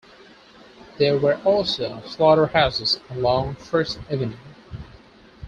[0.97, 4.35] There were also of slaughterhouses along First Avenue.